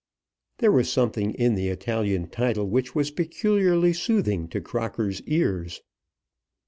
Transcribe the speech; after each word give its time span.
There 0.57 0.71
was 0.71 0.91
something 0.91 1.35
in 1.35 1.53
the 1.53 1.67
Italian 1.67 2.27
title 2.27 2.67
which 2.67 2.95
was 2.95 3.11
peculiarly 3.11 3.93
soothing 3.93 4.47
to 4.47 4.59
Crocker's 4.59 5.21
ears. 5.27 5.83